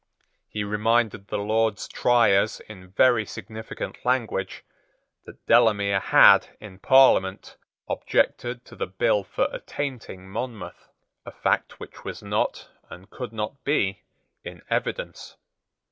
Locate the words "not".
12.23-12.67, 13.31-13.63